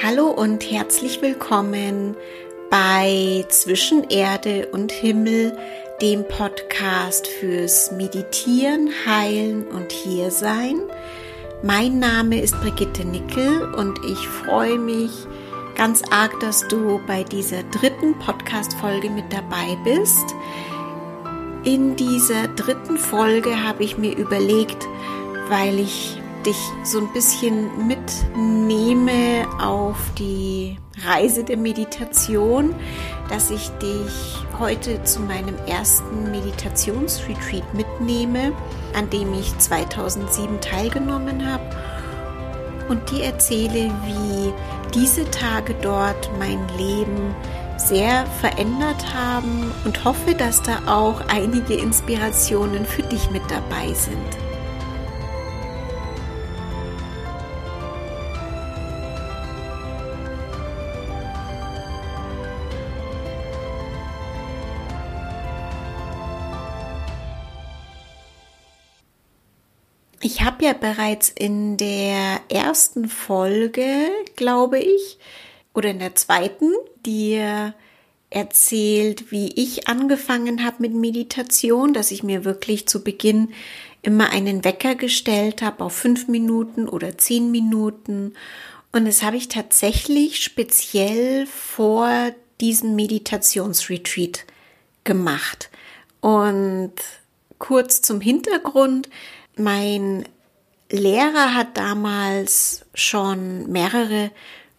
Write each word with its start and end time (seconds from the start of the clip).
Hallo 0.00 0.28
und 0.28 0.62
herzlich 0.70 1.22
willkommen 1.22 2.14
bei 2.70 3.44
Zwischen 3.48 4.04
Erde 4.08 4.68
und 4.70 4.92
Himmel, 4.92 5.58
dem 6.00 6.22
Podcast 6.28 7.26
fürs 7.26 7.90
Meditieren, 7.90 8.90
Heilen 9.06 9.66
und 9.66 9.90
Hiersein. 9.90 10.82
Mein 11.64 11.98
Name 11.98 12.40
ist 12.40 12.54
Brigitte 12.60 13.04
Nickel 13.04 13.74
und 13.74 13.98
ich 14.04 14.28
freue 14.28 14.78
mich 14.78 15.10
ganz 15.74 16.02
arg, 16.12 16.38
dass 16.38 16.68
du 16.68 17.00
bei 17.08 17.24
dieser 17.24 17.64
dritten 17.64 18.16
Podcast-Folge 18.20 19.10
mit 19.10 19.32
dabei 19.32 19.76
bist. 19.82 20.32
In 21.64 21.96
dieser 21.96 22.46
dritten 22.46 22.98
Folge 22.98 23.64
habe 23.64 23.82
ich 23.82 23.98
mir 23.98 24.16
überlegt, 24.16 24.86
weil 25.48 25.80
ich 25.80 26.17
dich 26.44 26.58
so 26.84 26.98
ein 26.98 27.12
bisschen 27.12 27.86
mitnehme 27.86 29.46
auf 29.60 29.96
die 30.18 30.78
Reise 31.06 31.44
der 31.44 31.56
Meditation, 31.56 32.74
dass 33.28 33.50
ich 33.50 33.68
dich 33.78 34.44
heute 34.58 35.02
zu 35.04 35.20
meinem 35.20 35.54
ersten 35.66 36.30
Meditationsretreat 36.30 37.74
mitnehme, 37.74 38.52
an 38.94 39.08
dem 39.10 39.32
ich 39.34 39.56
2007 39.58 40.60
teilgenommen 40.60 41.50
habe 41.50 41.64
und 42.88 43.10
dir 43.10 43.24
erzähle, 43.24 43.90
wie 44.04 44.52
diese 44.94 45.30
Tage 45.30 45.74
dort 45.74 46.30
mein 46.38 46.58
Leben 46.76 47.34
sehr 47.76 48.26
verändert 48.40 49.14
haben 49.14 49.70
und 49.84 50.04
hoffe, 50.04 50.34
dass 50.34 50.62
da 50.62 50.80
auch 50.86 51.20
einige 51.28 51.74
Inspirationen 51.74 52.84
für 52.84 53.02
dich 53.02 53.30
mit 53.30 53.42
dabei 53.48 53.92
sind. 53.94 54.47
Ich 70.20 70.42
habe 70.42 70.64
ja 70.64 70.72
bereits 70.72 71.28
in 71.28 71.76
der 71.76 72.40
ersten 72.48 73.08
Folge, 73.08 74.10
glaube 74.34 74.80
ich, 74.80 75.18
oder 75.74 75.90
in 75.90 76.00
der 76.00 76.16
zweiten, 76.16 76.72
dir 77.06 77.74
erzählt, 78.30 79.30
wie 79.30 79.52
ich 79.54 79.86
angefangen 79.86 80.64
habe 80.64 80.76
mit 80.80 80.92
Meditation, 80.92 81.94
dass 81.94 82.10
ich 82.10 82.22
mir 82.22 82.44
wirklich 82.44 82.88
zu 82.88 83.04
Beginn 83.04 83.52
immer 84.02 84.30
einen 84.30 84.64
Wecker 84.64 84.96
gestellt 84.96 85.62
habe 85.62 85.84
auf 85.84 85.94
fünf 85.94 86.28
Minuten 86.28 86.88
oder 86.88 87.16
zehn 87.16 87.50
Minuten. 87.50 88.34
Und 88.90 89.06
das 89.06 89.22
habe 89.22 89.36
ich 89.36 89.48
tatsächlich 89.48 90.42
speziell 90.42 91.46
vor 91.46 92.32
diesem 92.60 92.96
Meditationsretreat 92.96 94.44
gemacht. 95.04 95.70
Und 96.20 96.92
kurz 97.58 98.02
zum 98.02 98.20
Hintergrund. 98.20 99.08
Mein 99.58 100.24
Lehrer 100.90 101.54
hat 101.54 101.76
damals 101.76 102.86
schon 102.94 103.70
mehrere 103.70 104.30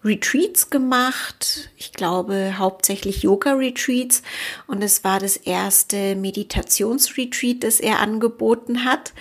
Retreats 0.04 0.70
gemacht. 0.70 1.70
Ich 1.76 1.92
glaube 1.92 2.56
hauptsächlich 2.58 3.24
Yoga-Retreats. 3.24 4.24
Und 4.68 4.82
es 4.82 5.04
war 5.04 5.20
das 5.20 5.38
erste 5.38 6.16
Meditationsretreat, 6.16 7.64
das 7.64 7.80
er 7.80 8.00
angeboten 8.00 8.86
hat. 8.86 9.14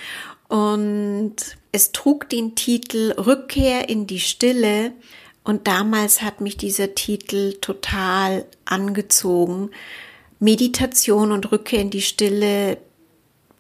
Und 0.48 1.34
es 1.72 1.92
trug 1.92 2.28
den 2.28 2.54
Titel 2.54 3.12
Rückkehr 3.12 3.88
in 3.88 4.06
die 4.06 4.20
Stille. 4.20 4.92
Und 5.42 5.66
damals 5.66 6.22
hat 6.22 6.40
mich 6.40 6.56
dieser 6.56 6.94
Titel 6.94 7.54
total 7.54 8.46
angezogen. 8.64 9.70
Meditation 10.38 11.32
und 11.32 11.50
Rückkehr 11.50 11.80
in 11.80 11.90
die 11.90 12.02
Stille, 12.02 12.78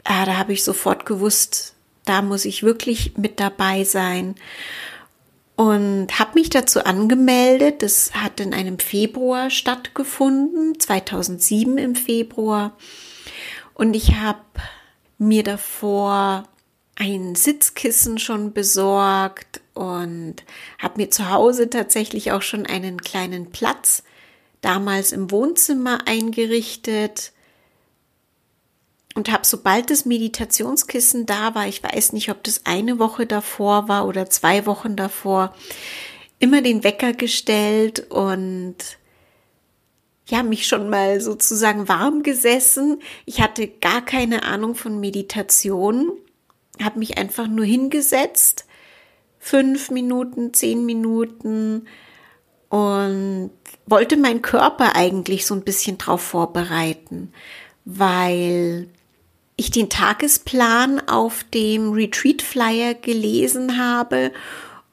ah, 0.04 0.24
da 0.24 0.36
habe 0.36 0.52
ich 0.52 0.62
sofort 0.62 1.04
gewusst, 1.04 1.74
da 2.08 2.22
muss 2.22 2.44
ich 2.44 2.62
wirklich 2.62 3.16
mit 3.16 3.40
dabei 3.40 3.84
sein. 3.84 4.34
Und 5.56 6.18
habe 6.18 6.34
mich 6.34 6.50
dazu 6.50 6.84
angemeldet. 6.84 7.82
Das 7.82 8.14
hat 8.14 8.40
in 8.40 8.54
einem 8.54 8.78
Februar 8.78 9.50
stattgefunden, 9.50 10.78
2007 10.78 11.78
im 11.78 11.96
Februar. 11.96 12.76
Und 13.74 13.94
ich 13.94 14.14
habe 14.14 14.38
mir 15.18 15.42
davor 15.42 16.44
ein 16.94 17.34
Sitzkissen 17.34 18.18
schon 18.18 18.52
besorgt 18.52 19.60
und 19.74 20.36
habe 20.78 21.00
mir 21.00 21.10
zu 21.10 21.30
Hause 21.30 21.70
tatsächlich 21.70 22.32
auch 22.32 22.42
schon 22.42 22.66
einen 22.66 23.00
kleinen 23.00 23.50
Platz 23.50 24.02
damals 24.60 25.12
im 25.12 25.30
Wohnzimmer 25.30 26.06
eingerichtet 26.06 27.32
und 29.18 29.32
habe, 29.32 29.44
sobald 29.44 29.90
das 29.90 30.04
Meditationskissen 30.04 31.26
da 31.26 31.56
war, 31.56 31.66
ich 31.66 31.82
weiß 31.82 32.12
nicht, 32.12 32.30
ob 32.30 32.44
das 32.44 32.66
eine 32.66 33.00
Woche 33.00 33.26
davor 33.26 33.88
war 33.88 34.06
oder 34.06 34.30
zwei 34.30 34.64
Wochen 34.64 34.94
davor, 34.94 35.52
immer 36.38 36.62
den 36.62 36.84
Wecker 36.84 37.12
gestellt 37.12 38.10
und 38.10 38.76
ja, 40.28 40.44
mich 40.44 40.68
schon 40.68 40.88
mal 40.88 41.20
sozusagen 41.20 41.88
warm 41.88 42.22
gesessen. 42.22 43.00
Ich 43.26 43.40
hatte 43.40 43.66
gar 43.66 44.04
keine 44.04 44.44
Ahnung 44.44 44.76
von 44.76 45.00
Meditation, 45.00 46.12
habe 46.80 47.00
mich 47.00 47.18
einfach 47.18 47.48
nur 47.48 47.64
hingesetzt, 47.64 48.66
fünf 49.40 49.90
Minuten, 49.90 50.54
zehn 50.54 50.86
Minuten 50.86 51.88
und 52.68 53.50
wollte 53.84 54.16
meinen 54.16 54.42
Körper 54.42 54.94
eigentlich 54.94 55.44
so 55.44 55.54
ein 55.54 55.62
bisschen 55.62 55.98
drauf 55.98 56.20
vorbereiten, 56.20 57.32
weil 57.84 58.88
ich 59.58 59.70
den 59.70 59.90
Tagesplan 59.90 61.06
auf 61.08 61.44
dem 61.52 61.92
Retreat 61.92 62.40
Flyer 62.40 62.94
gelesen 62.94 63.76
habe 63.76 64.32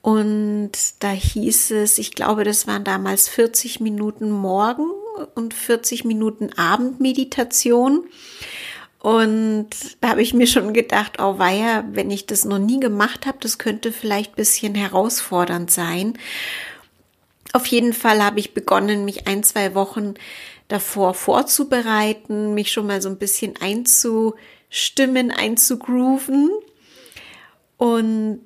und 0.05 0.71
da 0.99 1.09
hieß 1.09 1.71
es, 1.71 1.97
ich 1.97 2.13
glaube, 2.13 2.43
das 2.43 2.67
waren 2.67 2.83
damals 2.83 3.27
40 3.27 3.79
Minuten 3.79 4.29
Morgen 4.29 4.85
und 5.33 5.55
40 5.55 6.05
Minuten 6.05 6.51
Abendmeditation. 6.55 8.03
Und 8.99 9.69
da 10.01 10.09
habe 10.09 10.21
ich 10.21 10.35
mir 10.35 10.45
schon 10.45 10.73
gedacht, 10.73 11.13
oh 11.19 11.39
weia, 11.39 11.85
wenn 11.91 12.11
ich 12.11 12.27
das 12.27 12.45
noch 12.45 12.59
nie 12.59 12.79
gemacht 12.79 13.25
habe, 13.25 13.39
das 13.41 13.57
könnte 13.57 13.91
vielleicht 13.91 14.33
ein 14.33 14.35
bisschen 14.35 14.75
herausfordernd 14.75 15.71
sein. 15.71 16.19
Auf 17.53 17.65
jeden 17.65 17.93
Fall 17.93 18.23
habe 18.23 18.39
ich 18.39 18.53
begonnen, 18.53 19.05
mich 19.05 19.27
ein, 19.27 19.41
zwei 19.41 19.73
Wochen 19.73 20.13
davor 20.67 21.15
vorzubereiten, 21.15 22.53
mich 22.53 22.71
schon 22.71 22.85
mal 22.85 23.01
so 23.01 23.09
ein 23.09 23.17
bisschen 23.17 23.55
einzu 23.59 24.35
Stimmen 24.75 25.31
einzugrooven. 25.31 26.49
Und 27.77 28.41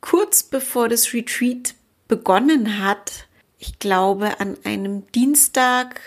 kurz 0.00 0.42
bevor 0.42 0.88
das 0.88 1.14
Retreat 1.14 1.74
begonnen 2.08 2.82
hat, 2.84 3.28
ich 3.60 3.78
glaube 3.78 4.40
an 4.40 4.56
einem 4.64 5.06
Dienstag, 5.12 6.00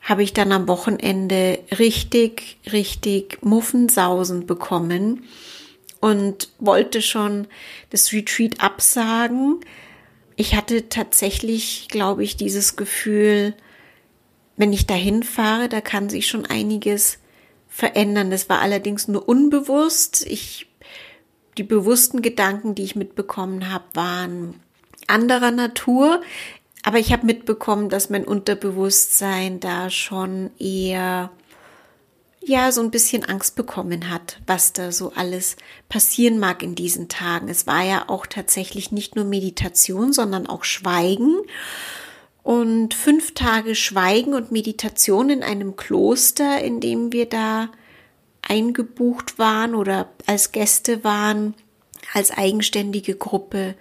habe 0.00 0.24
ich 0.24 0.32
dann 0.32 0.50
am 0.50 0.66
Wochenende 0.66 1.60
richtig, 1.78 2.58
richtig 2.72 3.38
Muffensausen 3.42 4.46
bekommen 4.46 5.28
und 6.00 6.48
wollte 6.58 7.02
schon 7.02 7.46
das 7.90 8.12
Retreat 8.12 8.60
absagen. 8.60 9.60
Ich 10.34 10.56
hatte 10.56 10.88
tatsächlich, 10.88 11.86
glaube 11.88 12.24
ich, 12.24 12.36
dieses 12.36 12.74
Gefühl, 12.74 13.54
wenn 14.56 14.72
ich 14.72 14.88
dahin 14.88 15.22
fahre, 15.22 15.68
da 15.68 15.80
kann 15.80 16.08
sich 16.08 16.26
schon 16.26 16.46
einiges 16.46 17.20
verändern. 17.72 18.30
Das 18.30 18.48
war 18.48 18.60
allerdings 18.60 19.08
nur 19.08 19.26
unbewusst. 19.28 20.26
Ich, 20.26 20.68
die 21.56 21.62
bewussten 21.62 22.20
Gedanken, 22.20 22.74
die 22.74 22.82
ich 22.82 22.96
mitbekommen 22.96 23.72
habe, 23.72 23.84
waren 23.94 24.60
anderer 25.06 25.50
Natur. 25.50 26.20
Aber 26.84 26.98
ich 26.98 27.12
habe 27.12 27.26
mitbekommen, 27.26 27.88
dass 27.88 28.10
mein 28.10 28.24
Unterbewusstsein 28.24 29.58
da 29.58 29.88
schon 29.88 30.50
eher 30.58 31.30
ja, 32.44 32.72
so 32.72 32.82
ein 32.82 32.90
bisschen 32.90 33.24
Angst 33.24 33.54
bekommen 33.54 34.10
hat, 34.10 34.40
was 34.46 34.72
da 34.72 34.90
so 34.90 35.12
alles 35.14 35.56
passieren 35.88 36.40
mag 36.40 36.64
in 36.64 36.74
diesen 36.74 37.08
Tagen. 37.08 37.48
Es 37.48 37.68
war 37.68 37.84
ja 37.84 38.08
auch 38.08 38.26
tatsächlich 38.26 38.90
nicht 38.90 39.14
nur 39.14 39.24
Meditation, 39.24 40.12
sondern 40.12 40.48
auch 40.48 40.64
Schweigen 40.64 41.36
und 42.42 42.94
fünf 42.94 43.34
Tage 43.34 43.74
Schweigen 43.74 44.34
und 44.34 44.50
Meditation 44.50 45.30
in 45.30 45.42
einem 45.42 45.76
Kloster, 45.76 46.60
in 46.60 46.80
dem 46.80 47.12
wir 47.12 47.26
da 47.26 47.70
eingebucht 48.42 49.38
waren 49.38 49.74
oder 49.74 50.10
als 50.26 50.52
Gäste 50.52 51.04
waren, 51.04 51.54
als 52.12 52.30
eigenständige 52.32 53.14
Gruppe, 53.14 53.76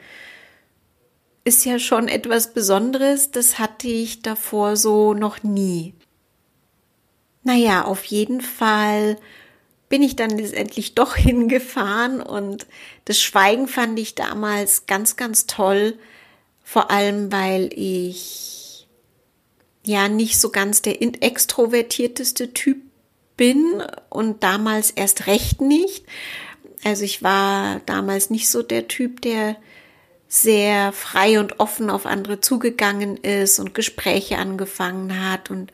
ist 1.43 1.65
ja 1.65 1.79
schon 1.79 2.07
etwas 2.07 2.53
Besonderes. 2.53 3.31
Das 3.31 3.57
hatte 3.57 3.87
ich 3.87 4.21
davor 4.21 4.77
so 4.77 5.13
noch 5.13 5.41
nie. 5.41 5.95
Naja, 7.43 7.85
auf 7.85 8.03
jeden 8.05 8.41
Fall 8.41 9.17
bin 9.89 10.03
ich 10.03 10.15
dann 10.15 10.37
letztendlich 10.37 10.93
doch 10.93 11.15
hingefahren 11.15 12.21
und 12.21 12.67
das 13.05 13.19
Schweigen 13.19 13.67
fand 13.67 13.97
ich 13.97 14.13
damals 14.13 14.85
ganz, 14.85 15.15
ganz 15.15 15.47
toll, 15.47 15.97
Vor 16.71 16.89
allem, 16.89 17.33
weil 17.33 17.69
ich 17.75 18.87
ja 19.83 20.07
nicht 20.07 20.39
so 20.39 20.51
ganz 20.51 20.81
der 20.81 21.01
extrovertierteste 21.01 22.53
Typ 22.53 22.77
bin 23.35 23.83
und 24.09 24.41
damals 24.41 24.89
erst 24.89 25.27
recht 25.27 25.59
nicht. 25.59 26.05
Also 26.85 27.03
ich 27.03 27.21
war 27.23 27.81
damals 27.87 28.29
nicht 28.29 28.47
so 28.47 28.63
der 28.63 28.87
Typ, 28.87 29.21
der 29.21 29.57
sehr 30.29 30.93
frei 30.93 31.41
und 31.41 31.59
offen 31.59 31.89
auf 31.89 32.05
andere 32.05 32.39
zugegangen 32.39 33.17
ist 33.17 33.59
und 33.59 33.73
Gespräche 33.73 34.37
angefangen 34.37 35.29
hat 35.29 35.51
und 35.51 35.73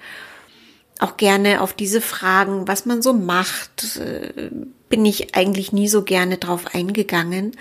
auch 0.98 1.16
gerne 1.16 1.62
auf 1.62 1.74
diese 1.74 2.02
Fragen, 2.02 2.68
was 2.68 2.88
man 2.88 3.04
so 3.04 3.14
macht, 3.14 3.98
äh, 3.98 4.50
bin 4.90 5.06
ich 5.06 5.36
eigentlich 5.36 5.72
nie 5.72 5.90
so 5.90 6.02
gerne 6.02 6.40
drauf 6.40 6.74
eingegangen. 6.74 7.56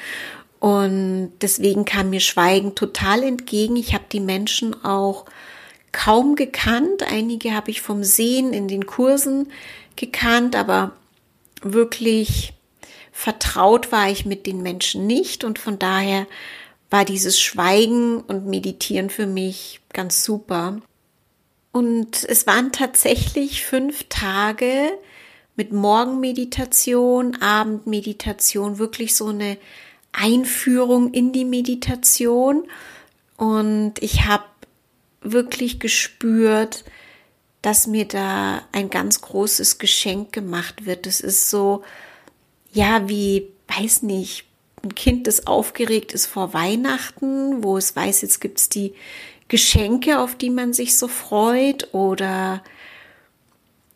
Und 0.66 1.30
deswegen 1.42 1.84
kam 1.84 2.10
mir 2.10 2.18
Schweigen 2.18 2.74
total 2.74 3.22
entgegen. 3.22 3.76
Ich 3.76 3.94
habe 3.94 4.06
die 4.10 4.18
Menschen 4.18 4.84
auch 4.84 5.24
kaum 5.92 6.34
gekannt. 6.34 7.04
Einige 7.04 7.54
habe 7.54 7.70
ich 7.70 7.82
vom 7.82 8.02
Sehen 8.02 8.52
in 8.52 8.66
den 8.66 8.84
Kursen 8.84 9.52
gekannt, 9.94 10.56
aber 10.56 10.90
wirklich 11.62 12.52
vertraut 13.12 13.92
war 13.92 14.10
ich 14.10 14.26
mit 14.26 14.44
den 14.48 14.60
Menschen 14.60 15.06
nicht 15.06 15.44
und 15.44 15.60
von 15.60 15.78
daher 15.78 16.26
war 16.90 17.04
dieses 17.04 17.40
Schweigen 17.40 18.22
und 18.22 18.46
Meditieren 18.46 19.08
für 19.08 19.28
mich 19.28 19.80
ganz 19.92 20.24
super. 20.24 20.80
Und 21.70 22.24
es 22.24 22.48
waren 22.48 22.72
tatsächlich 22.72 23.64
fünf 23.64 24.06
Tage 24.08 24.90
mit 25.54 25.72
Morgenmeditation, 25.72 27.40
Abendmeditation, 27.40 28.78
wirklich 28.78 29.14
so 29.14 29.26
eine 29.26 29.58
Einführung 30.16 31.12
in 31.12 31.32
die 31.32 31.44
Meditation. 31.44 32.64
Und 33.36 33.94
ich 34.00 34.26
habe 34.26 34.44
wirklich 35.20 35.78
gespürt, 35.78 36.84
dass 37.62 37.86
mir 37.86 38.06
da 38.06 38.62
ein 38.72 38.90
ganz 38.90 39.20
großes 39.20 39.78
Geschenk 39.78 40.32
gemacht 40.32 40.86
wird. 40.86 41.06
Es 41.06 41.20
ist 41.20 41.50
so, 41.50 41.82
ja, 42.72 43.08
wie, 43.08 43.48
weiß 43.68 44.02
nicht, 44.02 44.44
ein 44.82 44.94
Kind, 44.94 45.26
das 45.26 45.46
aufgeregt 45.46 46.12
ist 46.12 46.26
vor 46.26 46.54
Weihnachten, 46.54 47.64
wo 47.64 47.76
es 47.76 47.96
weiß, 47.96 48.22
jetzt 48.22 48.40
gibt's 48.40 48.68
die 48.68 48.94
Geschenke, 49.48 50.20
auf 50.20 50.34
die 50.34 50.50
man 50.50 50.72
sich 50.72 50.96
so 50.96 51.08
freut 51.08 51.92
oder 51.94 52.62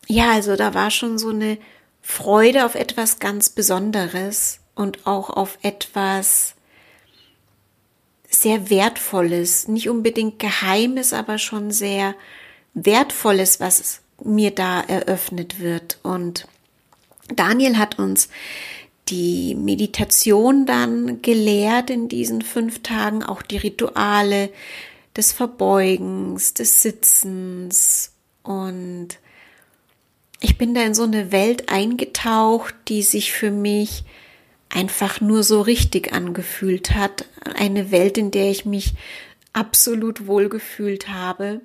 ja, 0.07 0.31
also 0.31 0.55
da 0.55 0.73
war 0.73 0.91
schon 0.91 1.17
so 1.17 1.29
eine 1.29 1.57
Freude 2.01 2.65
auf 2.65 2.75
etwas 2.75 3.19
ganz 3.19 3.49
Besonderes 3.49 4.60
und 4.75 5.05
auch 5.05 5.29
auf 5.29 5.57
etwas 5.61 6.55
sehr 8.29 8.69
Wertvolles, 8.69 9.67
nicht 9.67 9.89
unbedingt 9.89 10.39
Geheimes, 10.39 11.13
aber 11.13 11.37
schon 11.37 11.71
sehr 11.71 12.15
Wertvolles, 12.73 13.59
was 13.59 14.01
mir 14.23 14.51
da 14.51 14.81
eröffnet 14.81 15.59
wird. 15.59 15.99
Und 16.03 16.47
Daniel 17.35 17.77
hat 17.77 17.99
uns 17.99 18.29
die 19.09 19.55
Meditation 19.55 20.65
dann 20.65 21.21
gelehrt 21.21 21.89
in 21.89 22.07
diesen 22.07 22.41
fünf 22.41 22.81
Tagen, 22.81 23.23
auch 23.23 23.41
die 23.41 23.57
Rituale 23.57 24.49
des 25.15 25.33
Verbeugens, 25.33 26.53
des 26.53 26.81
Sitzens 26.81 28.13
und 28.43 29.19
ich 30.39 30.57
bin 30.57 30.73
da 30.73 30.81
in 30.81 30.95
so 30.95 31.03
eine 31.03 31.31
Welt 31.31 31.69
eingetaucht, 31.69 32.73
die 32.87 33.03
sich 33.03 33.31
für 33.31 33.51
mich 33.51 34.03
einfach 34.73 35.21
nur 35.21 35.43
so 35.43 35.61
richtig 35.61 36.13
angefühlt 36.13 36.95
hat. 36.95 37.25
Eine 37.55 37.91
Welt, 37.91 38.17
in 38.17 38.31
der 38.31 38.49
ich 38.49 38.65
mich 38.65 38.93
absolut 39.53 40.27
wohlgefühlt 40.27 41.09
habe. 41.09 41.61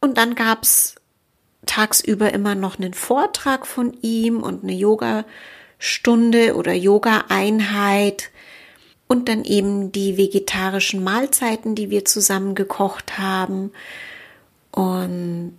Und 0.00 0.18
dann 0.18 0.34
gab's 0.34 0.96
tagsüber 1.66 2.32
immer 2.32 2.54
noch 2.54 2.78
einen 2.78 2.94
Vortrag 2.94 3.66
von 3.66 3.96
ihm 4.02 4.42
und 4.42 4.62
eine 4.62 4.72
Yoga-Stunde 4.72 6.56
oder 6.56 6.72
Yoga-Einheit 6.72 8.30
und 9.06 9.28
dann 9.28 9.44
eben 9.44 9.92
die 9.92 10.16
vegetarischen 10.16 11.04
Mahlzeiten, 11.04 11.74
die 11.74 11.90
wir 11.90 12.04
zusammen 12.04 12.54
gekocht 12.54 13.18
haben. 13.18 13.72
Und 14.70 15.56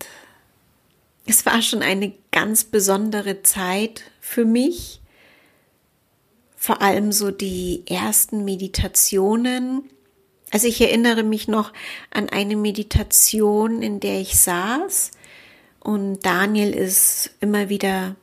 es 1.26 1.46
war 1.46 1.62
schon 1.62 1.82
eine 1.82 2.14
ganz 2.32 2.64
besondere 2.64 3.44
Zeit 3.44 4.04
für 4.20 4.46
mich. 4.46 5.01
Vor 6.62 6.84
allem 6.84 7.12
so 7.12 7.32
die 7.32 7.82
ersten 7.88 8.46
Meditationen. 8.46 9.90
Also 10.52 10.68
ich 10.68 10.80
erinnere 10.80 11.24
mich 11.24 11.48
noch 11.48 11.74
an 12.12 12.30
eine 12.30 12.56
Meditation, 12.56 13.82
in 13.82 14.00
der 14.00 14.22
ich 14.22 14.38
saß 14.38 15.10
und 15.80 16.24
Daniel 16.24 16.72
ist 16.72 17.32
immer 17.40 17.70
wieder 17.70 18.16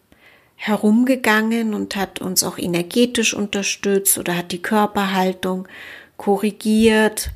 herumgegangen 0.54 1.74
und 1.74 1.96
hat 1.96 2.20
uns 2.20 2.44
auch 2.44 2.58
energetisch 2.58 3.34
unterstützt 3.34 4.18
oder 4.18 4.36
hat 4.36 4.52
die 4.52 4.62
Körperhaltung 4.62 5.66
korrigiert. 6.16 7.30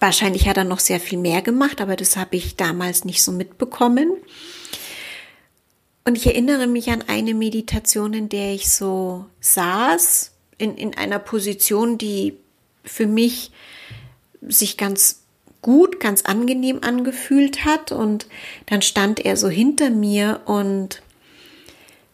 Wahrscheinlich 0.00 0.48
hat 0.48 0.56
er 0.56 0.64
noch 0.64 0.80
sehr 0.80 1.00
viel 1.00 1.18
mehr 1.18 1.42
gemacht, 1.42 1.82
aber 1.82 1.96
das 1.96 2.16
habe 2.16 2.36
ich 2.36 2.56
damals 2.56 3.04
nicht 3.04 3.22
so 3.22 3.30
mitbekommen. 3.30 4.10
Und 6.06 6.16
ich 6.16 6.26
erinnere 6.26 6.68
mich 6.68 6.88
an 6.90 7.02
eine 7.08 7.34
Meditation, 7.34 8.14
in 8.14 8.28
der 8.28 8.54
ich 8.54 8.70
so 8.70 9.26
saß, 9.40 10.30
in, 10.56 10.76
in 10.76 10.96
einer 10.96 11.18
Position, 11.18 11.98
die 11.98 12.34
für 12.84 13.08
mich 13.08 13.50
sich 14.40 14.76
ganz 14.76 15.24
gut, 15.62 15.98
ganz 15.98 16.22
angenehm 16.22 16.78
angefühlt 16.82 17.64
hat. 17.64 17.90
Und 17.90 18.28
dann 18.66 18.82
stand 18.82 19.24
er 19.24 19.36
so 19.36 19.48
hinter 19.48 19.90
mir 19.90 20.42
und 20.44 21.02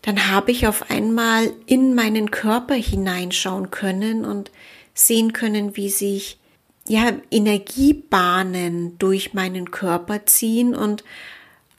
dann 0.01 0.31
habe 0.33 0.53
ich 0.53 0.67
auf 0.67 0.91
einmal 0.91 1.53
in 1.67 1.95
meinen 1.95 2.31
Körper 2.31 2.75
hineinschauen 2.75 3.71
können 3.71 4.25
und 4.25 4.51
sehen 4.95 5.35
können, 5.35 5.77
wie 5.77 5.91
sich 5.91 6.39
ja 6.89 7.13
Energiebahnen 7.31 8.99
durch 8.99 9.35
meinen 9.35 9.71
Körper 9.71 10.25
ziehen 10.25 10.75
und 10.75 11.05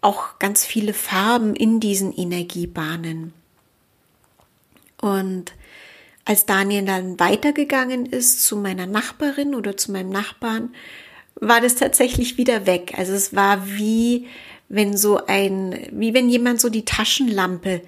auch 0.04 0.40
ganz 0.40 0.66
viele 0.66 0.94
Farben 0.94 1.56
in 1.56 1.80
diesen 1.80 2.14
Energiebahnen. 2.14 3.34
Und 5.02 5.54
als 6.26 6.46
Daniel 6.46 6.86
dann 6.86 7.20
weitergegangen 7.20 8.06
ist 8.06 8.44
zu 8.44 8.56
meiner 8.56 8.86
Nachbarin 8.86 9.56
oder 9.56 9.76
zu 9.76 9.92
meinem 9.92 10.10
Nachbarn, 10.10 10.74
war 11.36 11.60
das 11.60 11.76
tatsächlich 11.76 12.38
wieder 12.38 12.66
weg. 12.66 12.94
Also 12.98 13.14
es 13.14 13.36
war 13.36 13.68
wie 13.68 14.28
wenn 14.70 14.98
so 14.98 15.26
ein, 15.28 15.88
wie 15.92 16.14
wenn 16.14 16.30
jemand 16.30 16.62
so 16.62 16.70
die 16.70 16.86
Taschenlampe 16.86 17.82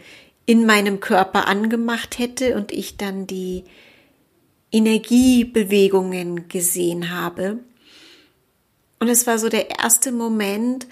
in 0.45 0.65
meinem 0.65 0.99
Körper 0.99 1.47
angemacht 1.47 2.19
hätte 2.19 2.55
und 2.55 2.71
ich 2.71 2.97
dann 2.97 3.25
die 3.25 3.63
Energiebewegungen 4.71 6.47
gesehen 6.47 7.11
habe. 7.11 7.59
Und 8.99 9.07
es 9.07 9.25
war 9.25 9.39
so 9.39 9.49
der 9.49 9.79
erste 9.79 10.11
Moment, 10.11 10.85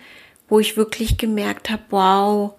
wo 0.48 0.60
ich 0.60 0.78
wirklich 0.78 1.18
gemerkt 1.18 1.70
habe, 1.70 1.84
wow, 1.90 2.54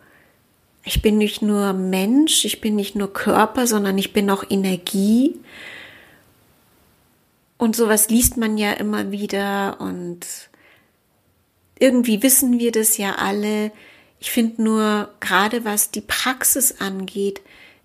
ich 0.84 1.00
bin 1.00 1.18
nicht 1.18 1.42
nur 1.42 1.72
Mensch, 1.72 2.44
ich 2.44 2.60
bin 2.60 2.76
nicht 2.76 2.94
nur 2.94 3.12
Körper, 3.12 3.66
sondern 3.66 3.96
ich 3.96 4.12
bin 4.12 4.28
auch 4.30 4.44
Energie. 4.48 5.40
Und 7.56 7.76
sowas 7.76 8.10
liest 8.10 8.36
man 8.36 8.58
ja 8.58 8.72
immer 8.72 9.10
wieder 9.10 9.80
und 9.80 10.26
irgendwie 11.78 12.22
wissen 12.22 12.58
wir 12.58 12.72
das 12.72 12.98
ja 12.98 13.14
alle. 13.16 13.72
Ich 14.20 14.30
finde 14.30 14.62
nur, 14.62 15.10
gerade 15.20 15.64
was 15.64 15.90
die 15.90 16.00
Praxis 16.00 16.80
angeht, 16.80 17.40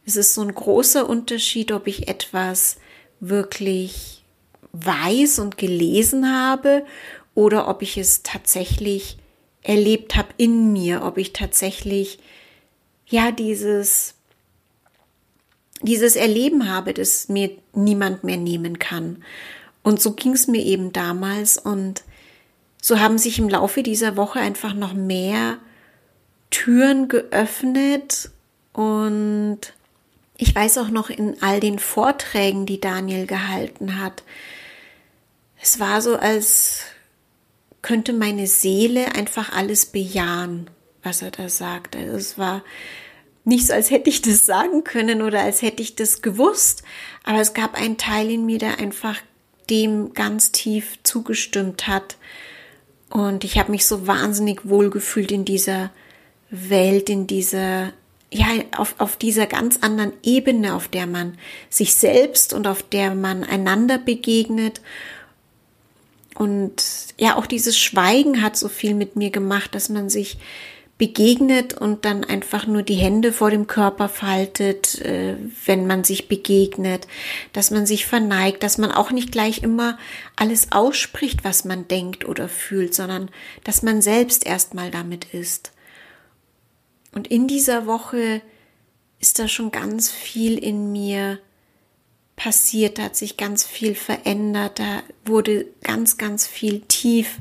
ist 0.05 0.17
es 0.17 0.33
so 0.33 0.41
ein 0.41 0.53
großer 0.53 1.07
Unterschied, 1.07 1.71
ob 1.71 1.87
ich 1.87 2.07
etwas 2.07 2.77
wirklich 3.19 4.23
weiß 4.71 5.39
und 5.39 5.57
gelesen 5.57 6.31
habe 6.31 6.85
oder 7.35 7.67
ob 7.67 7.81
ich 7.81 7.97
es 7.97 8.23
tatsächlich 8.23 9.17
erlebt 9.63 10.15
habe 10.15 10.29
in 10.37 10.71
mir, 10.71 11.03
ob 11.03 11.17
ich 11.17 11.33
tatsächlich 11.33 12.19
ja 13.07 13.31
dieses 13.31 14.15
dieses 15.81 16.15
Erleben 16.15 16.69
habe, 16.69 16.93
das 16.93 17.29
mir 17.29 17.51
niemand 17.73 18.23
mehr 18.23 18.37
nehmen 18.37 18.79
kann. 18.79 19.23
Und 19.81 20.01
so 20.01 20.11
ging 20.11 20.33
es 20.33 20.47
mir 20.47 20.61
eben 20.61 20.91
damals 20.91 21.57
und 21.57 22.03
so 22.81 22.99
haben 22.99 23.17
sich 23.17 23.39
im 23.39 23.49
Laufe 23.49 23.81
dieser 23.81 24.17
Woche 24.17 24.39
einfach 24.39 24.73
noch 24.73 24.93
mehr 24.93 25.57
Türen 26.49 27.07
geöffnet 27.07 28.29
und 28.73 29.59
ich 30.37 30.55
weiß 30.55 30.77
auch 30.77 30.89
noch 30.89 31.09
in 31.09 31.41
all 31.41 31.59
den 31.59 31.79
Vorträgen, 31.79 32.65
die 32.65 32.79
Daniel 32.79 33.25
gehalten 33.25 33.99
hat, 33.99 34.23
es 35.61 35.79
war 35.79 36.01
so, 36.01 36.15
als 36.15 36.83
könnte 37.81 38.13
meine 38.13 38.47
Seele 38.47 39.15
einfach 39.15 39.53
alles 39.53 39.85
bejahen, 39.85 40.69
was 41.03 41.21
er 41.21 41.31
da 41.31 41.49
sagt. 41.49 41.95
Also 41.95 42.15
es 42.15 42.37
war 42.37 42.63
nicht 43.45 43.67
so, 43.67 43.73
als 43.73 43.89
hätte 43.89 44.09
ich 44.09 44.21
das 44.21 44.45
sagen 44.45 44.83
können 44.83 45.21
oder 45.21 45.41
als 45.41 45.61
hätte 45.61 45.81
ich 45.81 45.95
das 45.95 46.21
gewusst, 46.21 46.83
aber 47.23 47.39
es 47.39 47.53
gab 47.53 47.75
einen 47.75 47.97
Teil 47.97 48.29
in 48.29 48.45
mir, 48.45 48.59
der 48.59 48.79
einfach 48.79 49.17
dem 49.69 50.13
ganz 50.13 50.51
tief 50.51 50.99
zugestimmt 51.03 51.87
hat. 51.87 52.17
Und 53.09 53.43
ich 53.43 53.57
habe 53.57 53.71
mich 53.71 53.85
so 53.85 54.07
wahnsinnig 54.07 54.67
wohl 54.67 54.89
gefühlt 54.89 55.31
in 55.31 55.45
dieser 55.45 55.91
Welt, 56.49 57.09
in 57.09 57.27
dieser, 57.27 57.93
ja, 58.31 58.47
auf, 58.75 58.95
auf 58.97 59.17
dieser 59.17 59.47
ganz 59.47 59.79
anderen 59.81 60.13
Ebene, 60.23 60.75
auf 60.75 60.87
der 60.87 61.07
man 61.07 61.37
sich 61.69 61.95
selbst 61.95 62.53
und 62.53 62.67
auf 62.67 62.83
der 62.83 63.15
man 63.15 63.43
einander 63.43 63.97
begegnet. 63.97 64.81
Und 66.39 66.81
ja, 67.17 67.35
auch 67.35 67.45
dieses 67.45 67.77
Schweigen 67.77 68.41
hat 68.41 68.55
so 68.55 68.69
viel 68.69 68.93
mit 68.93 69.17
mir 69.17 69.29
gemacht, 69.29 69.75
dass 69.75 69.89
man 69.89 70.09
sich 70.09 70.37
begegnet 70.97 71.73
und 71.73 72.05
dann 72.05 72.23
einfach 72.23 72.65
nur 72.65 72.81
die 72.81 72.95
Hände 72.95 73.33
vor 73.33 73.51
dem 73.51 73.67
Körper 73.67 74.07
faltet, 74.07 75.01
äh, 75.01 75.35
wenn 75.65 75.85
man 75.85 76.05
sich 76.05 76.29
begegnet, 76.29 77.07
dass 77.51 77.71
man 77.71 77.85
sich 77.85 78.05
verneigt, 78.05 78.63
dass 78.63 78.77
man 78.77 78.93
auch 78.93 79.11
nicht 79.11 79.33
gleich 79.33 79.63
immer 79.63 79.97
alles 80.37 80.71
ausspricht, 80.71 81.43
was 81.43 81.65
man 81.65 81.89
denkt 81.89 82.25
oder 82.25 82.47
fühlt, 82.47 82.95
sondern 82.95 83.29
dass 83.65 83.83
man 83.83 84.01
selbst 84.01 84.45
erstmal 84.45 84.91
damit 84.91 85.33
ist. 85.33 85.73
Und 87.11 87.27
in 87.27 87.49
dieser 87.49 87.85
Woche 87.85 88.41
ist 89.19 89.39
da 89.39 89.49
schon 89.49 89.71
ganz 89.71 90.09
viel 90.09 90.57
in 90.57 90.93
mir 90.93 91.39
passiert, 92.39 92.97
da 92.97 93.03
hat 93.03 93.15
sich 93.15 93.37
ganz 93.37 93.63
viel 93.63 93.93
verändert, 93.93 94.79
da 94.79 95.03
wurde 95.25 95.67
ganz, 95.83 96.17
ganz 96.17 96.47
viel 96.47 96.81
tief 96.87 97.37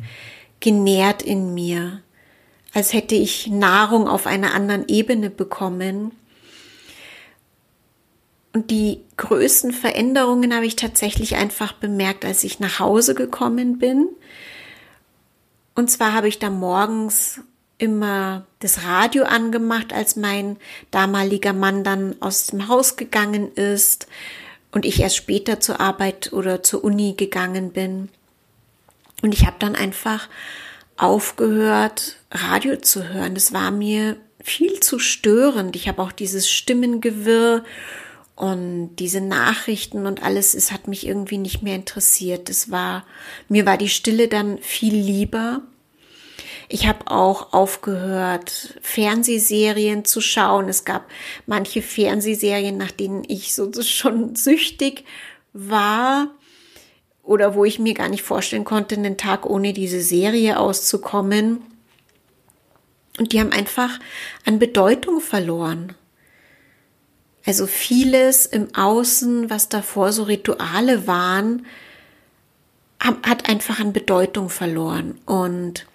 genährt 0.61 1.23
in 1.23 1.55
mir 1.55 2.03
als 2.75 2.93
hätte 2.93 3.15
ich 3.15 3.47
Nahrung 3.47 4.09
auf 4.09 4.27
einer 4.27 4.55
anderen 4.55 4.87
Ebene 4.89 5.31
bekommen. 5.31 6.13
Und 8.53 8.71
die 8.71 9.01
größten 9.17 9.73
Veränderungen 9.73 10.55
habe 10.55 10.67
ich 10.67 10.77
tatsächlich 10.77 11.37
einfach 11.37 11.73
bemerkt, 11.73 12.25
als 12.25 12.45
ich 12.45 12.61
nach 12.61 12.79
Hause 12.79 13.15
gekommen 13.15 13.79
bin. 13.79 14.09
Und 15.75 15.91
zwar 15.91 16.13
habe 16.13 16.29
ich 16.29 16.39
da 16.39 16.51
morgens 16.51 17.41
immer 17.79 18.47
das 18.59 18.85
Radio 18.85 19.25
angemacht, 19.25 19.93
als 19.93 20.17
mein 20.17 20.57
damaliger 20.91 21.53
Mann 21.53 21.85
dann 21.85 22.17
aus 22.21 22.49
dem 22.49 22.69
Haus 22.69 22.97
gegangen 22.97 23.53
ist 23.53 24.09
und 24.73 24.85
ich 24.85 25.01
erst 25.01 25.17
später 25.17 25.61
zur 25.61 25.81
Arbeit 25.81 26.33
oder 26.33 26.63
zur 26.63 26.85
Uni 26.85 27.15
gegangen 27.17 27.73
bin. 27.73 28.09
Und 29.23 29.33
ich 29.35 29.47
habe 29.47 29.57
dann 29.59 29.75
einfach 29.75 30.29
aufgehört, 30.97 32.17
Radio 32.31 32.77
zu 32.77 33.09
hören. 33.09 33.35
Das 33.35 33.53
war 33.53 33.71
mir 33.71 34.17
viel 34.41 34.81
zu 34.81 34.99
störend. 34.99 35.77
Ich 35.77 35.89
habe 35.89 36.03
auch 36.03 36.13
dieses 36.13 36.51
Stimmengewirr 36.51 37.65
und 38.37 38.97
diese 38.97 39.21
Nachrichten 39.21 40.07
und 40.07 40.23
alles, 40.23 40.55
es 40.55 40.71
hat 40.71 40.87
mich 40.87 41.07
irgendwie 41.07 41.39
nicht 41.39 41.63
mehr 41.63 41.75
interessiert. 41.75 42.49
Es 42.49 42.71
war, 42.71 43.05
mir 43.49 43.67
war 43.67 43.77
die 43.77 43.89
Stille 43.89 44.29
dann 44.29 44.59
viel 44.59 44.95
lieber. 44.95 45.63
Ich 46.69 46.87
habe 46.87 47.11
auch 47.11 47.55
aufgehört, 47.55 48.79
Fernsehserien 48.83 50.05
zu 50.05 50.21
schauen. 50.21 50.69
Es 50.69 50.85
gab 50.85 51.09
manche 51.47 51.81
Fernsehserien, 51.81 52.77
nach 52.77 52.91
denen 52.91 53.25
ich 53.27 53.55
so 53.55 53.71
schon 53.83 54.37
süchtig 54.37 55.05
war 55.55 56.29
oder 57.23 57.55
wo 57.55 57.65
ich 57.65 57.79
mir 57.79 57.95
gar 57.95 58.11
nicht 58.11 58.23
vorstellen 58.23 58.65
konnte, 58.65 58.97
einen 58.97 59.17
Tag 59.17 59.47
ohne 59.47 59.73
diese 59.73 60.03
Serie 60.03 60.59
auszukommen. 60.59 61.63
Und 63.19 63.33
die 63.33 63.41
haben 63.41 63.53
einfach 63.53 63.99
an 64.45 64.59
Bedeutung 64.59 65.21
verloren. 65.21 65.95
Also 67.47 67.67
vieles 67.67 68.45
im 68.45 68.75
Außen, 68.75 69.49
was 69.49 69.71
davor 69.71 70.13
so 70.13 70.25
Rituale 70.25 71.07
waren, 71.07 71.65
hat 73.01 73.49
einfach 73.49 73.81
an 73.81 73.95
Bedeutung 73.95 74.51
verloren. 74.51 75.19
Und 75.25 75.87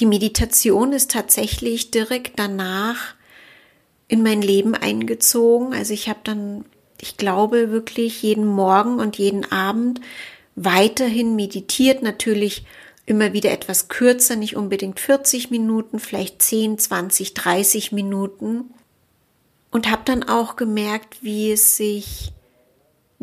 die 0.00 0.06
Meditation 0.06 0.92
ist 0.92 1.10
tatsächlich 1.10 1.90
direkt 1.90 2.38
danach 2.38 3.14
in 4.08 4.22
mein 4.22 4.42
Leben 4.42 4.74
eingezogen. 4.74 5.72
Also 5.72 5.94
ich 5.94 6.08
habe 6.08 6.20
dann 6.24 6.64
ich 7.00 7.16
glaube 7.16 7.70
wirklich 7.70 8.22
jeden 8.22 8.46
Morgen 8.46 8.98
und 8.98 9.18
jeden 9.18 9.50
Abend 9.50 10.00
weiterhin 10.56 11.36
meditiert, 11.36 12.02
natürlich 12.02 12.64
immer 13.06 13.32
wieder 13.32 13.50
etwas 13.50 13.88
kürzer, 13.88 14.36
nicht 14.36 14.56
unbedingt 14.56 14.98
40 15.00 15.50
Minuten, 15.50 15.98
vielleicht 15.98 16.40
10, 16.40 16.78
20, 16.78 17.34
30 17.34 17.92
Minuten. 17.92 18.70
Und 19.70 19.90
habe 19.90 20.02
dann 20.04 20.22
auch 20.22 20.56
gemerkt, 20.56 21.22
wie 21.22 21.50
es 21.50 21.76
sich, 21.76 22.32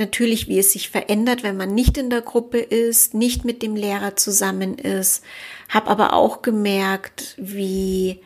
natürlich 0.02 0.48
wie 0.48 0.60
es 0.60 0.72
sich 0.74 0.90
verändert, 0.90 1.44
wenn 1.44 1.56
man 1.56 1.74
nicht 1.74 1.98
in 1.98 2.10
der 2.10 2.22
Gruppe 2.22 2.58
ist, 2.58 3.14
nicht 3.14 3.46
mit 3.46 3.62
dem 3.62 3.76
Lehrer 3.76 4.16
zusammen 4.16 4.78
ist. 4.78 5.24
Habe 5.70 5.90
aber 5.90 6.14
auch 6.14 6.42
gemerkt, 6.42 7.36
wie 7.38 8.20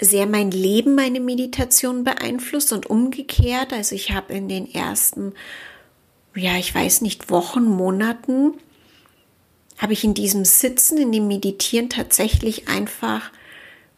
sehr 0.00 0.26
mein 0.26 0.50
Leben 0.50 0.94
meine 0.96 1.20
Meditation 1.20 2.02
beeinflusst 2.02 2.72
und 2.72 2.86
umgekehrt. 2.86 3.72
Also 3.72 3.94
ich 3.94 4.10
habe 4.12 4.32
in 4.34 4.48
den 4.48 4.72
ersten, 4.72 5.32
ja, 6.34 6.56
ich 6.56 6.74
weiß 6.74 7.02
nicht, 7.02 7.30
Wochen, 7.30 7.64
Monaten, 7.64 8.54
habe 9.78 9.92
ich 9.92 10.04
in 10.04 10.14
diesem 10.14 10.44
Sitzen, 10.44 10.98
in 10.98 11.12
dem 11.12 11.28
Meditieren 11.28 11.88
tatsächlich 11.88 12.68
einfach 12.68 13.30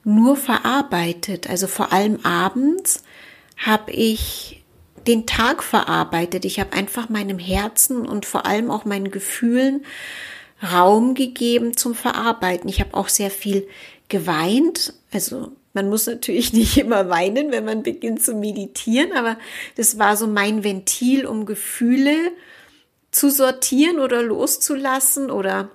nur 0.05 0.37
verarbeitet. 0.37 1.49
Also 1.49 1.67
vor 1.67 1.93
allem 1.93 2.25
abends 2.25 3.03
habe 3.57 3.93
ich 3.93 4.64
den 5.07 5.27
Tag 5.27 5.63
verarbeitet. 5.63 6.45
Ich 6.45 6.61
habe 6.61 6.73
einfach 6.73 7.09
meinem 7.09 7.39
Herzen 7.39 8.07
und 8.07 8.27
vor 8.27 8.47
allem 8.47 8.71
auch 8.71 8.85
meinen 8.85 9.11
Gefühlen 9.11 9.85
Raum 10.63 11.15
gegeben 11.15 11.77
zum 11.77 11.95
Verarbeiten. 11.95 12.69
Ich 12.69 12.81
habe 12.81 12.95
auch 12.95 13.09
sehr 13.09 13.31
viel 13.31 13.69
geweint, 14.09 14.95
also 15.13 15.53
man 15.73 15.89
muss 15.89 16.07
natürlich 16.07 16.53
nicht 16.55 16.79
immer 16.79 17.11
weinen, 17.11 17.53
wenn 17.53 17.65
man 17.65 17.83
beginnt 17.83 18.23
zu 18.23 18.35
meditieren, 18.35 19.13
aber 19.13 19.39
das 19.77 19.99
war 19.99 20.17
so 20.17 20.27
mein 20.27 20.65
Ventil, 20.65 21.27
um 21.27 21.47
Gefühle 21.47 22.17
zu 23.11 23.31
sortieren 23.31 24.01
oder 24.01 24.23
loszulassen 24.23 25.31
oder 25.31 25.71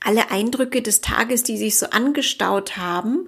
alle 0.00 0.30
Eindrücke 0.30 0.80
des 0.80 1.00
Tages, 1.00 1.42
die 1.42 1.58
sich 1.58 1.76
so 1.76 1.86
angestaut 1.86 2.76
haben, 2.76 3.26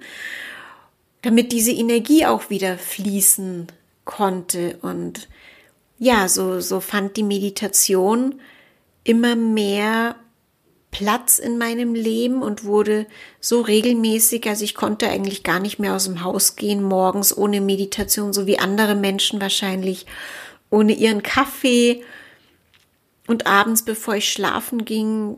damit 1.21 1.51
diese 1.51 1.71
Energie 1.71 2.25
auch 2.25 2.49
wieder 2.49 2.77
fließen 2.77 3.67
konnte. 4.11 4.77
Und 4.81 5.27
ja, 5.97 6.27
so, 6.27 6.59
so 6.59 6.79
fand 6.79 7.17
die 7.17 7.23
Meditation 7.23 8.41
immer 9.03 9.35
mehr 9.35 10.15
Platz 10.91 11.39
in 11.39 11.57
meinem 11.57 11.95
Leben 11.95 12.43
und 12.43 12.65
wurde 12.65 13.07
so 13.39 13.61
regelmäßig, 13.61 14.47
also 14.47 14.65
ich 14.65 14.75
konnte 14.75 15.07
eigentlich 15.07 15.43
gar 15.43 15.59
nicht 15.59 15.79
mehr 15.79 15.95
aus 15.95 16.03
dem 16.03 16.23
Haus 16.23 16.57
gehen 16.57 16.83
morgens 16.83 17.35
ohne 17.35 17.61
Meditation, 17.61 18.33
so 18.33 18.45
wie 18.45 18.59
andere 18.59 18.95
Menschen 18.95 19.39
wahrscheinlich 19.39 20.05
ohne 20.69 20.93
ihren 20.93 21.23
Kaffee. 21.23 22.03
Und 23.25 23.47
abends, 23.47 23.83
bevor 23.83 24.15
ich 24.15 24.31
schlafen 24.31 24.83
ging, 24.83 25.37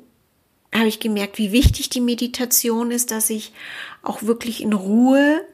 habe 0.73 0.87
ich 0.87 0.99
gemerkt, 0.99 1.37
wie 1.37 1.51
wichtig 1.51 1.89
die 1.89 2.01
Meditation 2.01 2.89
ist, 2.89 3.11
dass 3.11 3.29
ich 3.29 3.53
auch 4.01 4.23
wirklich 4.23 4.63
in 4.63 4.73
Ruhe 4.73 5.45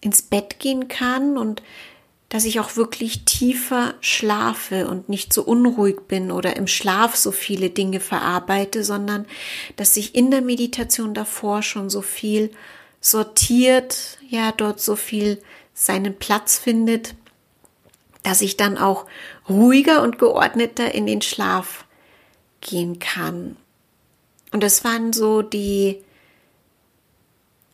ins 0.00 0.22
Bett 0.22 0.60
gehen 0.60 0.86
kann 0.86 1.36
und 1.36 1.62
dass 2.28 2.44
ich 2.44 2.60
auch 2.60 2.76
wirklich 2.76 3.24
tiefer 3.24 3.94
schlafe 4.00 4.86
und 4.86 5.08
nicht 5.08 5.32
so 5.32 5.42
unruhig 5.42 6.02
bin 6.08 6.30
oder 6.30 6.56
im 6.56 6.66
Schlaf 6.66 7.16
so 7.16 7.32
viele 7.32 7.70
Dinge 7.70 8.00
verarbeite, 8.00 8.84
sondern 8.84 9.26
dass 9.76 9.94
sich 9.94 10.14
in 10.14 10.30
der 10.30 10.42
Meditation 10.42 11.14
davor 11.14 11.62
schon 11.62 11.88
so 11.88 12.02
viel 12.02 12.50
sortiert, 13.00 14.18
ja, 14.28 14.52
dort 14.52 14.80
so 14.80 14.94
viel 14.94 15.40
seinen 15.72 16.18
Platz 16.18 16.58
findet, 16.58 17.14
dass 18.22 18.42
ich 18.42 18.56
dann 18.56 18.76
auch 18.76 19.06
ruhiger 19.48 20.02
und 20.02 20.18
geordneter 20.18 20.94
in 20.94 21.06
den 21.06 21.22
Schlaf 21.22 21.86
gehen 22.60 22.98
kann. 22.98 23.56
Und 24.52 24.62
das 24.62 24.84
waren 24.84 25.12
so 25.12 25.40
die 25.40 26.02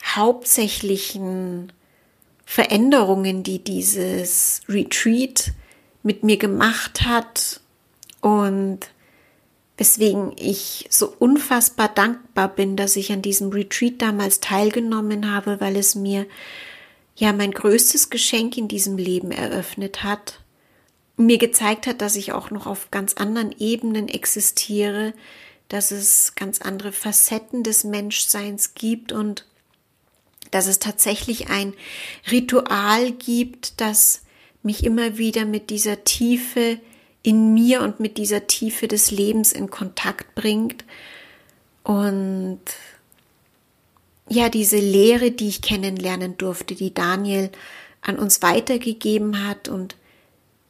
hauptsächlichen 0.05 1.73
Veränderungen, 2.45 3.43
die 3.43 3.59
dieses 3.63 4.63
Retreat 4.69 5.53
mit 6.03 6.23
mir 6.23 6.37
gemacht 6.37 7.03
hat 7.03 7.61
und 8.21 8.81
weswegen 9.77 10.33
ich 10.37 10.87
so 10.91 11.13
unfassbar 11.19 11.89
dankbar 11.89 12.49
bin, 12.49 12.77
dass 12.77 12.97
ich 12.97 13.11
an 13.13 13.23
diesem 13.23 13.51
Retreat 13.51 14.01
damals 14.01 14.41
teilgenommen 14.41 15.33
habe, 15.33 15.61
weil 15.61 15.77
es 15.77 15.95
mir 15.95 16.27
ja 17.17 17.33
mein 17.33 17.51
größtes 17.51 18.11
Geschenk 18.11 18.57
in 18.57 18.69
diesem 18.69 18.99
Leben 18.99 19.31
eröffnet 19.31 20.05
hat, 20.05 20.41
mir 21.17 21.39
gezeigt 21.39 21.87
hat, 21.87 22.01
dass 22.01 22.17
ich 22.17 22.33
auch 22.33 22.51
noch 22.51 22.67
auf 22.67 22.91
ganz 22.91 23.15
anderen 23.15 23.55
Ebenen 23.59 24.09
existiere, 24.09 25.15
dass 25.69 25.91
es 25.91 26.35
ganz 26.35 26.61
andere 26.61 26.93
Facetten 26.93 27.63
des 27.63 27.85
Menschseins 27.85 28.75
gibt 28.75 29.13
und 29.13 29.47
dass 30.51 30.67
es 30.67 30.79
tatsächlich 30.79 31.49
ein 31.49 31.75
Ritual 32.31 33.13
gibt, 33.13 33.81
das 33.81 34.23
mich 34.63 34.85
immer 34.85 35.19
wieder 35.19 35.45
mit 35.45 35.71
dieser 35.71 36.05
Tiefe 36.05 36.79
in 37.23 37.55
mir 37.55 37.83
und 37.83 38.01
mit 38.01 38.19
dieser 38.19 38.47
Tiefe 38.47 38.87
des 38.87 39.11
Lebens 39.11 39.53
in 39.53 39.71
Kontakt 39.71 40.35
bringt. 40.35 40.85
Und 41.83 42.61
ja, 44.29 44.49
diese 44.49 44.79
Lehre, 44.79 45.31
die 45.31 45.49
ich 45.49 45.63
kennenlernen 45.63 46.37
durfte, 46.37 46.75
die 46.75 46.95
Daniel 46.95 47.51
an 48.01 48.19
uns 48.19 48.43
weitergegeben 48.43 49.47
hat 49.47 49.69
und 49.69 49.97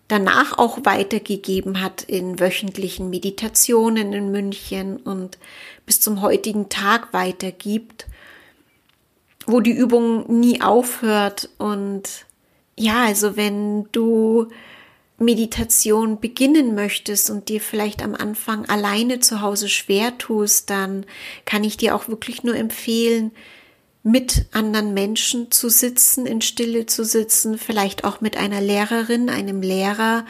danach 0.08 0.58
auch 0.58 0.78
weitergegeben 0.84 1.80
hat 1.80 2.02
in 2.02 2.38
wöchentlichen 2.38 3.10
Meditationen 3.10 4.12
in 4.12 4.30
München 4.30 4.96
und 4.98 5.38
bis 5.86 6.00
zum 6.00 6.20
heutigen 6.20 6.68
Tag 6.68 7.12
weitergibt, 7.12 8.06
wo 9.46 9.60
die 9.60 9.72
Übung 9.72 10.40
nie 10.40 10.60
aufhört. 10.60 11.50
Und 11.58 12.26
ja, 12.76 13.04
also 13.04 13.36
wenn 13.36 13.88
du 13.92 14.48
Meditation 15.18 16.20
beginnen 16.20 16.74
möchtest 16.74 17.30
und 17.30 17.48
dir 17.48 17.60
vielleicht 17.60 18.02
am 18.02 18.14
Anfang 18.14 18.66
alleine 18.68 19.20
zu 19.20 19.40
Hause 19.40 19.68
schwer 19.68 20.18
tust, 20.18 20.70
dann 20.70 21.06
kann 21.44 21.64
ich 21.64 21.76
dir 21.76 21.94
auch 21.94 22.08
wirklich 22.08 22.42
nur 22.42 22.56
empfehlen, 22.56 23.30
mit 24.02 24.46
anderen 24.52 24.92
Menschen 24.92 25.50
zu 25.50 25.70
sitzen, 25.70 26.26
in 26.26 26.42
Stille 26.42 26.84
zu 26.86 27.04
sitzen, 27.04 27.56
vielleicht 27.56 28.04
auch 28.04 28.20
mit 28.20 28.36
einer 28.36 28.60
Lehrerin, 28.60 29.30
einem 29.30 29.62
Lehrer, 29.62 30.26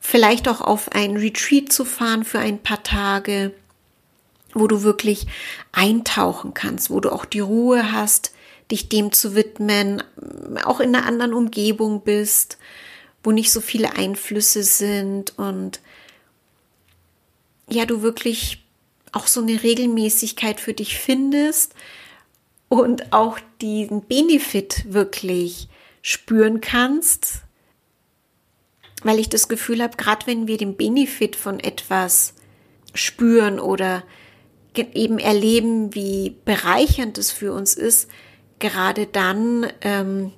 vielleicht 0.00 0.48
auch 0.48 0.60
auf 0.60 0.90
ein 0.90 1.16
Retreat 1.16 1.72
zu 1.72 1.84
fahren 1.84 2.24
für 2.24 2.40
ein 2.40 2.58
paar 2.58 2.82
Tage, 2.82 3.52
wo 4.54 4.66
du 4.66 4.82
wirklich 4.82 5.26
eintauchen 5.72 6.54
kannst, 6.54 6.90
wo 6.90 7.00
du 7.00 7.10
auch 7.10 7.24
die 7.24 7.40
Ruhe 7.40 7.92
hast, 7.92 8.32
dich 8.70 8.88
dem 8.88 9.12
zu 9.12 9.34
widmen, 9.34 10.02
auch 10.64 10.80
in 10.80 10.94
einer 10.94 11.06
anderen 11.06 11.34
Umgebung 11.34 12.02
bist, 12.02 12.58
wo 13.22 13.32
nicht 13.32 13.52
so 13.52 13.60
viele 13.60 13.96
Einflüsse 13.96 14.62
sind 14.62 15.38
und 15.38 15.80
ja, 17.68 17.86
du 17.86 18.02
wirklich 18.02 18.64
auch 19.12 19.26
so 19.26 19.40
eine 19.40 19.62
Regelmäßigkeit 19.62 20.60
für 20.60 20.74
dich 20.74 20.98
findest, 20.98 21.74
und 22.72 23.12
auch 23.12 23.38
diesen 23.60 24.00
Benefit 24.00 24.90
wirklich 24.94 25.68
spüren 26.00 26.62
kannst, 26.62 27.42
weil 29.02 29.18
ich 29.18 29.28
das 29.28 29.46
Gefühl 29.46 29.82
habe, 29.82 29.98
gerade 29.98 30.26
wenn 30.26 30.46
wir 30.46 30.56
den 30.56 30.78
Benefit 30.78 31.36
von 31.36 31.60
etwas 31.60 32.32
spüren 32.94 33.60
oder 33.60 34.04
eben 34.76 35.18
erleben, 35.18 35.94
wie 35.94 36.36
bereichernd 36.44 37.18
es 37.18 37.30
für 37.30 37.52
uns 37.52 37.74
ist, 37.74 38.08
gerade 38.58 39.06
dann 39.06 39.66
ähm, 39.82 40.32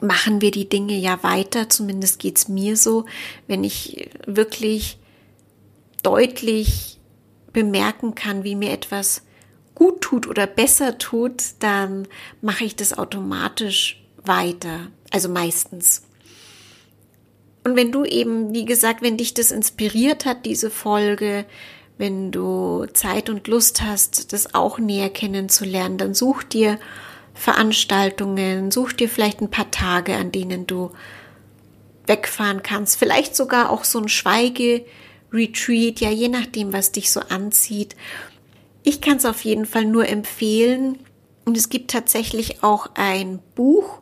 machen 0.00 0.40
wir 0.40 0.50
die 0.50 0.68
Dinge 0.68 0.96
ja 0.96 1.22
weiter, 1.22 1.68
zumindest 1.68 2.18
geht 2.18 2.38
es 2.38 2.48
mir 2.48 2.76
so, 2.76 3.04
wenn 3.46 3.64
ich 3.64 4.10
wirklich 4.26 4.98
deutlich 6.02 6.98
bemerken 7.52 8.14
kann, 8.14 8.44
wie 8.44 8.54
mir 8.54 8.70
etwas 8.70 9.22
gut 9.74 10.00
tut 10.00 10.26
oder 10.26 10.46
besser 10.46 10.98
tut, 10.98 11.42
dann 11.58 12.06
mache 12.40 12.64
ich 12.64 12.76
das 12.76 12.96
automatisch 12.96 14.02
weiter. 14.24 14.88
Also 15.10 15.28
meistens. 15.28 16.02
Und 17.64 17.76
wenn 17.76 17.92
du 17.92 18.04
eben, 18.04 18.54
wie 18.54 18.64
gesagt, 18.64 19.02
wenn 19.02 19.16
dich 19.16 19.34
das 19.34 19.50
inspiriert 19.50 20.24
hat, 20.24 20.46
diese 20.46 20.70
Folge, 20.70 21.44
wenn 22.00 22.32
du 22.32 22.86
Zeit 22.94 23.28
und 23.28 23.46
Lust 23.46 23.82
hast, 23.82 24.32
das 24.32 24.54
auch 24.54 24.78
näher 24.78 25.10
kennenzulernen, 25.10 25.98
dann 25.98 26.14
such 26.14 26.42
dir 26.42 26.78
Veranstaltungen, 27.34 28.70
such 28.70 28.94
dir 28.94 29.08
vielleicht 29.08 29.42
ein 29.42 29.50
paar 29.50 29.70
Tage, 29.70 30.16
an 30.16 30.32
denen 30.32 30.66
du 30.66 30.92
wegfahren 32.06 32.62
kannst. 32.62 32.96
Vielleicht 32.96 33.36
sogar 33.36 33.68
auch 33.68 33.84
so 33.84 34.00
ein 34.00 34.08
Schweige-Retreat, 34.08 36.00
ja, 36.00 36.08
je 36.10 36.28
nachdem, 36.28 36.72
was 36.72 36.90
dich 36.90 37.12
so 37.12 37.20
anzieht. 37.20 37.94
Ich 38.82 39.02
kann 39.02 39.18
es 39.18 39.26
auf 39.26 39.44
jeden 39.44 39.66
Fall 39.66 39.84
nur 39.84 40.08
empfehlen. 40.08 40.98
Und 41.44 41.58
es 41.58 41.68
gibt 41.68 41.90
tatsächlich 41.90 42.62
auch 42.62 42.88
ein 42.94 43.40
Buch, 43.54 44.00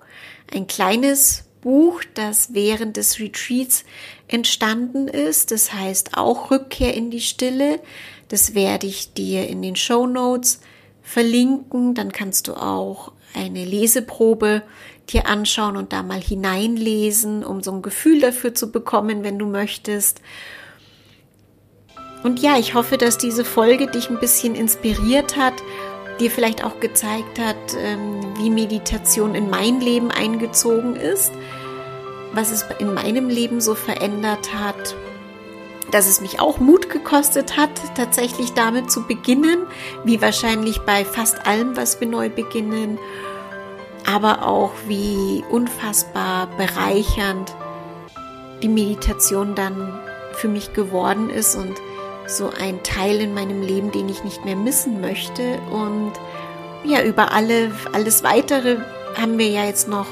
ein 0.52 0.68
kleines 0.68 1.48
Buch, 1.62 2.02
das 2.14 2.54
während 2.54 2.96
des 2.96 3.18
Retreats 3.18 3.84
entstanden 4.28 5.08
ist. 5.08 5.50
Das 5.50 5.72
heißt 5.72 6.16
auch 6.16 6.50
Rückkehr 6.50 6.94
in 6.94 7.10
die 7.10 7.20
Stille. 7.20 7.80
Das 8.28 8.54
werde 8.54 8.86
ich 8.86 9.12
dir 9.14 9.48
in 9.48 9.62
den 9.62 9.76
Show 9.76 10.06
Notes 10.06 10.60
verlinken. 11.02 11.94
Dann 11.94 12.12
kannst 12.12 12.48
du 12.48 12.54
auch 12.54 13.12
eine 13.34 13.64
Leseprobe 13.64 14.62
dir 15.10 15.26
anschauen 15.26 15.76
und 15.76 15.92
da 15.92 16.02
mal 16.02 16.20
hineinlesen, 16.20 17.44
um 17.44 17.62
so 17.62 17.72
ein 17.72 17.82
Gefühl 17.82 18.20
dafür 18.20 18.54
zu 18.54 18.70
bekommen, 18.70 19.24
wenn 19.24 19.38
du 19.38 19.46
möchtest. 19.46 20.20
Und 22.22 22.40
ja, 22.40 22.58
ich 22.58 22.74
hoffe, 22.74 22.98
dass 22.98 23.16
diese 23.16 23.44
Folge 23.44 23.86
dich 23.86 24.10
ein 24.10 24.20
bisschen 24.20 24.54
inspiriert 24.54 25.36
hat, 25.36 25.54
dir 26.20 26.30
vielleicht 26.30 26.64
auch 26.64 26.80
gezeigt 26.80 27.38
hat, 27.38 27.56
ähm, 27.78 28.20
wie 28.36 28.50
Meditation 28.50 29.34
in 29.34 29.48
mein 29.48 29.80
Leben 29.80 30.10
eingezogen 30.10 30.96
ist, 30.96 31.30
was 32.38 32.52
es 32.52 32.64
in 32.78 32.94
meinem 32.94 33.28
Leben 33.28 33.60
so 33.60 33.74
verändert 33.74 34.54
hat, 34.54 34.94
dass 35.90 36.08
es 36.08 36.20
mich 36.20 36.38
auch 36.38 36.58
Mut 36.58 36.88
gekostet 36.88 37.56
hat, 37.56 37.70
tatsächlich 37.96 38.52
damit 38.52 38.92
zu 38.92 39.08
beginnen, 39.08 39.66
wie 40.04 40.22
wahrscheinlich 40.22 40.78
bei 40.82 41.04
fast 41.04 41.48
allem, 41.48 41.76
was 41.76 42.00
wir 42.00 42.06
neu 42.06 42.28
beginnen, 42.30 42.96
aber 44.06 44.46
auch 44.46 44.70
wie 44.86 45.42
unfassbar 45.50 46.46
bereichernd 46.56 47.56
die 48.62 48.68
Meditation 48.68 49.56
dann 49.56 49.98
für 50.34 50.46
mich 50.46 50.72
geworden 50.74 51.30
ist 51.30 51.56
und 51.56 51.74
so 52.28 52.52
ein 52.56 52.84
Teil 52.84 53.20
in 53.20 53.34
meinem 53.34 53.62
Leben, 53.62 53.90
den 53.90 54.08
ich 54.08 54.22
nicht 54.22 54.44
mehr 54.44 54.54
missen 54.54 55.00
möchte. 55.00 55.58
Und 55.72 56.12
ja, 56.84 57.02
über 57.02 57.32
alle, 57.32 57.72
alles 57.92 58.22
weitere 58.22 58.76
haben 59.20 59.38
wir 59.38 59.48
ja 59.48 59.64
jetzt 59.64 59.88
noch 59.88 60.06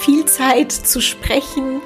viel 0.00 0.24
Zeit 0.26 0.72
zu 0.72 1.00
sprechen. 1.00 1.80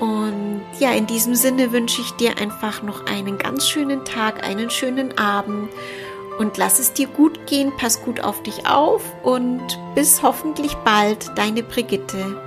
Und 0.00 0.62
ja, 0.78 0.92
in 0.92 1.06
diesem 1.06 1.34
Sinne 1.34 1.72
wünsche 1.72 2.02
ich 2.02 2.10
dir 2.12 2.38
einfach 2.38 2.82
noch 2.82 3.06
einen 3.06 3.38
ganz 3.38 3.68
schönen 3.68 4.04
Tag, 4.04 4.44
einen 4.46 4.70
schönen 4.70 5.16
Abend 5.16 5.70
und 6.38 6.58
lass 6.58 6.78
es 6.78 6.92
dir 6.92 7.06
gut 7.06 7.46
gehen, 7.46 7.72
pass 7.78 8.02
gut 8.02 8.20
auf 8.20 8.42
dich 8.42 8.66
auf 8.66 9.02
und 9.22 9.62
bis 9.94 10.22
hoffentlich 10.22 10.74
bald, 10.84 11.30
deine 11.36 11.62
Brigitte. 11.62 12.45